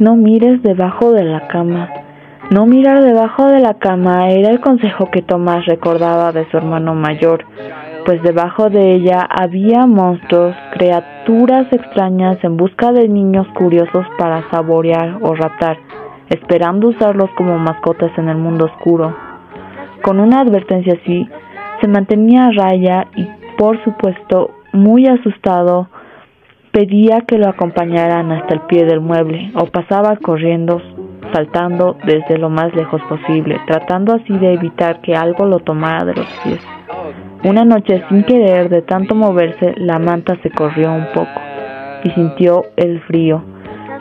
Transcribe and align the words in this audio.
no 0.00 0.16
mires 0.16 0.62
debajo 0.62 1.12
de 1.12 1.24
la 1.24 1.46
cama. 1.46 1.90
No 2.50 2.64
mirar 2.64 3.04
debajo 3.04 3.44
de 3.46 3.60
la 3.60 3.74
cama 3.74 4.30
era 4.30 4.48
el 4.48 4.58
consejo 4.58 5.10
que 5.10 5.20
Tomás 5.20 5.66
recordaba 5.66 6.32
de 6.32 6.50
su 6.50 6.56
hermano 6.56 6.94
mayor, 6.94 7.44
pues 8.06 8.22
debajo 8.22 8.70
de 8.70 8.94
ella 8.94 9.28
había 9.28 9.86
monstruos, 9.86 10.56
criaturas 10.72 11.70
extrañas 11.70 12.38
en 12.42 12.56
busca 12.56 12.92
de 12.92 13.08
niños 13.08 13.46
curiosos 13.48 14.06
para 14.18 14.50
saborear 14.50 15.18
o 15.20 15.34
raptar, 15.34 15.76
esperando 16.30 16.88
usarlos 16.88 17.28
como 17.36 17.58
mascotas 17.58 18.10
en 18.16 18.30
el 18.30 18.38
mundo 18.38 18.64
oscuro. 18.64 19.14
Con 20.02 20.18
una 20.18 20.40
advertencia 20.40 20.94
así, 21.00 21.28
se 21.82 21.88
mantenía 21.88 22.46
a 22.46 22.52
raya 22.52 23.06
y, 23.16 23.28
por 23.58 23.84
supuesto, 23.84 24.50
muy 24.72 25.06
asustado, 25.06 25.88
pedía 26.72 27.22
que 27.22 27.38
lo 27.38 27.48
acompañaran 27.48 28.30
hasta 28.32 28.54
el 28.54 28.60
pie 28.62 28.84
del 28.84 29.00
mueble 29.00 29.50
o 29.54 29.66
pasaba 29.66 30.16
corriendo, 30.16 30.80
saltando 31.32 31.96
desde 32.04 32.38
lo 32.38 32.50
más 32.50 32.74
lejos 32.74 33.02
posible, 33.08 33.60
tratando 33.66 34.14
así 34.14 34.38
de 34.38 34.54
evitar 34.54 35.00
que 35.00 35.14
algo 35.14 35.46
lo 35.46 35.58
tomara 35.60 36.04
de 36.04 36.14
los 36.14 36.26
pies. 36.44 36.60
Una 37.44 37.64
noche, 37.64 38.02
sin 38.08 38.24
querer, 38.24 38.68
de 38.68 38.82
tanto 38.82 39.14
moverse, 39.14 39.74
la 39.78 39.98
manta 39.98 40.36
se 40.42 40.50
corrió 40.50 40.92
un 40.92 41.06
poco 41.14 41.40
y 42.04 42.10
sintió 42.10 42.64
el 42.76 43.00
frío. 43.02 43.42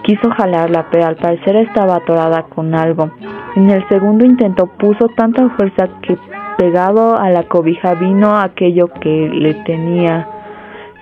Quiso 0.04 0.30
jalarla, 0.32 0.88
pero 0.92 1.08
al 1.08 1.16
parecer 1.16 1.56
estaba 1.56 1.98
atorada 1.98 2.44
con 2.44 2.76
algo. 2.76 3.12
En 3.56 3.70
el 3.70 3.88
segundo 3.90 4.26
intento 4.26 4.68
puso 4.68 5.08
tanta 5.16 5.50
fuerza 5.50 5.90
que 6.02 6.18
pegado 6.58 7.18
a 7.18 7.30
la 7.30 7.44
cobija 7.44 7.94
vino 7.96 8.38
aquello 8.38 8.88
que 9.00 9.30
le 9.32 9.54
tenía. 9.66 10.28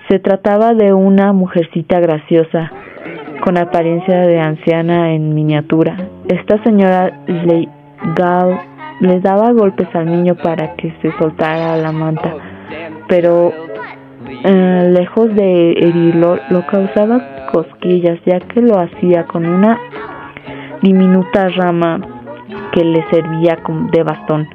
Se 0.09 0.19
trataba 0.19 0.73
de 0.73 0.93
una 0.93 1.33
mujercita 1.33 1.99
graciosa, 1.99 2.71
con 3.43 3.57
apariencia 3.57 4.21
de 4.21 4.39
anciana 4.39 5.13
en 5.13 5.33
miniatura. 5.33 5.97
Esta 6.27 6.61
señora 6.63 7.11
le, 7.27 7.67
le 9.01 9.19
daba 9.19 9.51
golpes 9.51 9.87
al 9.93 10.05
niño 10.05 10.35
para 10.35 10.75
que 10.75 10.93
se 11.01 11.11
soltara 11.17 11.77
la 11.77 11.91
manta, 11.91 12.33
pero 13.07 13.51
eh, 14.43 14.89
lejos 14.93 15.33
de 15.35 15.71
herirlo, 15.71 16.37
lo 16.49 16.65
causaba 16.67 17.47
cosquillas, 17.51 18.19
ya 18.25 18.39
que 18.39 18.61
lo 18.61 18.79
hacía 18.79 19.25
con 19.25 19.45
una 19.45 19.79
diminuta 20.81 21.49
rama 21.49 21.99
que 22.71 22.83
le 22.83 23.03
servía 23.09 23.57
de 23.91 24.03
bastón. 24.03 24.47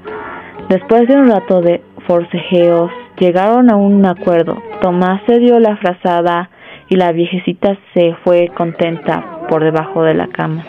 Después 0.69 1.09
de 1.09 1.16
un 1.16 1.28
rato 1.28 1.61
de 1.61 1.83
forcejeos, 2.06 2.91
llegaron 3.19 3.70
a 3.70 3.77
un 3.77 4.05
acuerdo. 4.06 4.56
Tomás 4.83 5.20
se 5.28 5.38
dio 5.38 5.61
la 5.61 5.77
frazada 5.77 6.50
y 6.88 6.97
la 6.97 7.12
viejecita 7.12 7.78
se 7.94 8.16
fue 8.25 8.48
contenta 8.48 9.47
por 9.48 9.62
debajo 9.62 10.02
de 10.02 10.14
la 10.14 10.27
cama. 10.27 10.64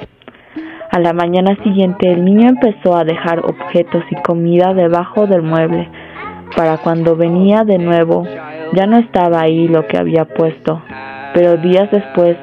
A 0.92 1.00
la 1.00 1.14
mañana 1.14 1.58
siguiente 1.64 2.12
el 2.12 2.24
niño 2.24 2.48
empezó 2.50 2.96
a 2.96 3.06
dejar 3.06 3.40
objetos 3.40 4.04
y 4.12 4.16
comida 4.22 4.76
debajo 4.76 5.26
del 5.26 5.42
mueble. 5.42 5.90
Para 6.56 6.78
cuando 6.78 7.16
venía 7.16 7.64
de 7.64 7.80
nuevo, 7.80 8.28
ya 8.74 8.86
no 8.86 8.98
estaba 8.98 9.42
ahí 9.42 9.68
lo 9.68 9.88
que 9.88 9.98
había 9.98 10.26
puesto, 10.26 10.84
pero 11.34 11.58
días 11.58 11.90
después, 11.90 12.38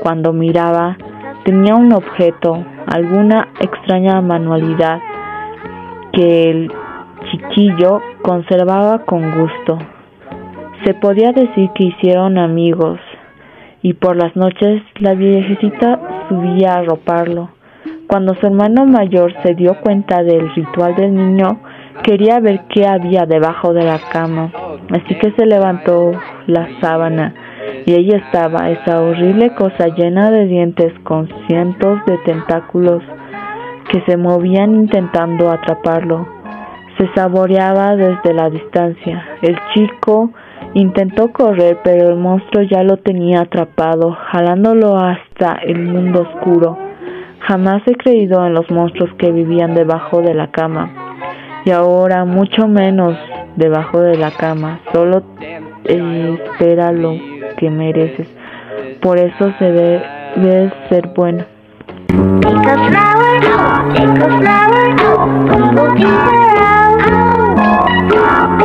cuando 0.00 0.32
miraba, 0.32 0.96
tenía 1.44 1.74
un 1.74 1.92
objeto, 1.92 2.64
alguna 2.86 3.48
extraña 3.60 4.22
manualidad 4.22 4.98
que 6.14 6.50
el 6.50 6.72
chiquillo 7.30 8.00
conservaba 8.22 9.00
con 9.00 9.38
gusto. 9.38 9.78
Se 10.84 10.94
podía 10.94 11.32
decir 11.32 11.70
que 11.74 11.84
hicieron 11.84 12.38
amigos 12.38 12.98
y 13.82 13.94
por 13.94 14.16
las 14.16 14.34
noches 14.34 14.82
la 14.98 15.14
viejecita 15.14 16.00
subía 16.28 16.74
a 16.74 16.82
roparlo. 16.82 17.50
Cuando 18.08 18.34
su 18.34 18.46
hermano 18.46 18.84
mayor 18.84 19.32
se 19.42 19.54
dio 19.54 19.80
cuenta 19.80 20.22
del 20.22 20.52
ritual 20.54 20.96
del 20.96 21.14
niño, 21.14 21.60
quería 22.02 22.40
ver 22.40 22.62
qué 22.68 22.86
había 22.86 23.26
debajo 23.26 23.72
de 23.72 23.84
la 23.84 24.00
cama, 24.10 24.50
así 24.90 25.14
que 25.14 25.30
se 25.32 25.46
levantó 25.46 26.12
la 26.46 26.68
sábana 26.80 27.34
y 27.86 27.92
ahí 27.92 28.10
estaba 28.10 28.70
esa 28.70 29.00
horrible 29.00 29.54
cosa 29.54 29.86
llena 29.86 30.30
de 30.30 30.46
dientes 30.46 30.92
con 31.04 31.28
cientos 31.46 32.04
de 32.06 32.18
tentáculos 32.18 33.02
que 33.90 34.02
se 34.06 34.16
movían 34.16 34.74
intentando 34.74 35.50
atraparlo 35.50 36.26
se 36.98 37.08
saboreaba 37.14 37.96
desde 37.96 38.34
la 38.34 38.50
distancia. 38.50 39.24
El 39.40 39.56
chico 39.74 40.30
intentó 40.74 41.32
correr, 41.32 41.78
pero 41.84 42.08
el 42.08 42.16
monstruo 42.16 42.62
ya 42.62 42.82
lo 42.82 42.96
tenía 42.96 43.42
atrapado, 43.42 44.16
jalándolo 44.30 44.96
hasta 44.96 45.54
el 45.62 45.78
mundo 45.80 46.22
oscuro. 46.22 46.78
Jamás 47.40 47.82
he 47.86 47.94
creído 47.94 48.46
en 48.46 48.54
los 48.54 48.70
monstruos 48.70 49.10
que 49.18 49.32
vivían 49.32 49.74
debajo 49.74 50.22
de 50.22 50.34
la 50.34 50.50
cama, 50.50 50.90
y 51.64 51.70
ahora 51.70 52.24
mucho 52.24 52.68
menos 52.68 53.16
debajo 53.56 54.00
de 54.00 54.16
la 54.16 54.30
cama. 54.30 54.80
Solo 54.92 55.22
espera 55.84 56.92
lo 56.92 57.14
que 57.56 57.70
mereces. 57.70 58.28
Por 59.00 59.18
eso 59.18 59.52
se 59.58 59.64
debe 59.64 60.72
ser 60.88 61.08
bueno. 61.14 61.44